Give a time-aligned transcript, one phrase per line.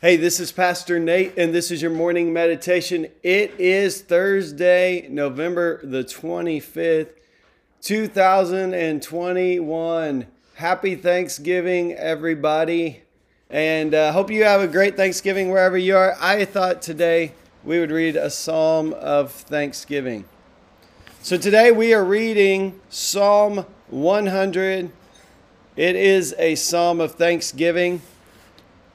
[0.00, 3.08] Hey, this is Pastor Nate, and this is your morning meditation.
[3.24, 7.08] It is Thursday, November the 25th,
[7.80, 10.26] 2021.
[10.54, 13.02] Happy Thanksgiving, everybody.
[13.50, 16.16] And I uh, hope you have a great Thanksgiving wherever you are.
[16.20, 17.32] I thought today
[17.64, 20.26] we would read a psalm of thanksgiving.
[21.22, 24.92] So today we are reading Psalm 100.
[25.74, 28.00] It is a psalm of thanksgiving.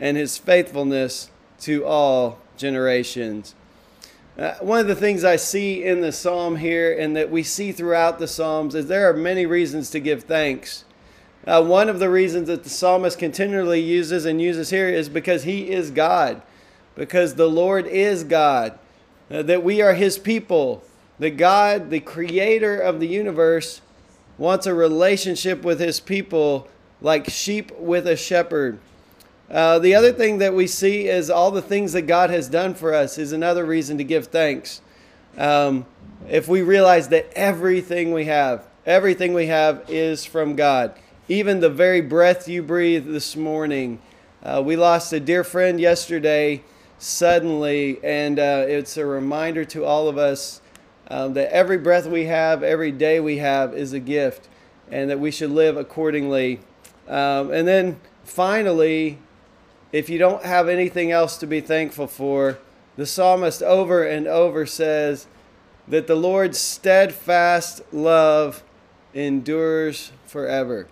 [0.00, 3.54] and his faithfulness to all generations.
[4.36, 7.70] Uh, one of the things I see in the psalm here and that we see
[7.70, 10.84] throughout the psalms is there are many reasons to give thanks.
[11.46, 15.44] Uh, one of the reasons that the psalmist continually uses and uses here is because
[15.44, 16.42] he is God,
[16.96, 18.78] because the Lord is God,
[19.30, 20.82] uh, that we are his people,
[21.18, 23.82] that God, the creator of the universe,
[24.36, 26.66] wants a relationship with his people
[27.00, 28.78] like sheep with a shepherd.
[29.50, 32.74] Uh, the other thing that we see is all the things that God has done
[32.74, 34.80] for us is another reason to give thanks.
[35.36, 35.84] Um,
[36.28, 40.94] if we realize that everything we have, everything we have is from God,
[41.28, 44.00] even the very breath you breathe this morning.
[44.42, 46.62] Uh, we lost a dear friend yesterday
[46.98, 50.62] suddenly, and uh, it's a reminder to all of us
[51.08, 54.48] um, that every breath we have, every day we have, is a gift,
[54.90, 56.60] and that we should live accordingly.
[57.08, 59.18] Um, and then finally,
[59.94, 62.58] if you don't have anything else to be thankful for,
[62.96, 65.28] the psalmist over and over says
[65.86, 68.64] that the Lord's steadfast love
[69.14, 70.88] endures forever.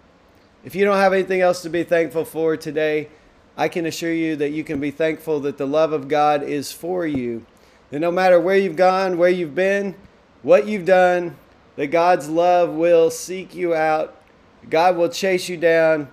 [0.65, 3.09] If you don't have anything else to be thankful for today,
[3.57, 6.71] I can assure you that you can be thankful that the love of God is
[6.71, 7.45] for you.
[7.91, 9.97] That no matter where you've gone, where you've been,
[10.43, 11.37] what you've done,
[11.75, 14.23] that God's love will seek you out.
[14.71, 16.07] God will chase you down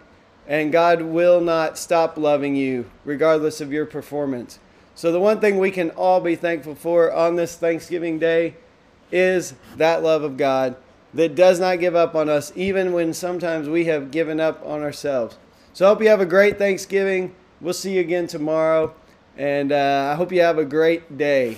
[0.50, 4.58] and God will not stop loving you regardless of your performance.
[4.96, 8.56] So, the one thing we can all be thankful for on this Thanksgiving Day
[9.12, 10.76] is that love of God
[11.14, 14.82] that does not give up on us, even when sometimes we have given up on
[14.82, 15.38] ourselves.
[15.72, 17.34] So, I hope you have a great Thanksgiving.
[17.62, 18.94] We'll see you again tomorrow,
[19.38, 21.58] and uh, I hope you have a great day.